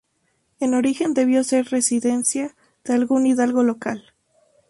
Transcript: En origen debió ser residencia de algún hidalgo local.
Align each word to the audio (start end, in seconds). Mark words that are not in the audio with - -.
En 0.59 0.73
origen 0.73 1.13
debió 1.13 1.43
ser 1.43 1.67
residencia 1.69 2.55
de 2.85 2.93
algún 2.95 3.27
hidalgo 3.27 3.61
local. 3.61 4.15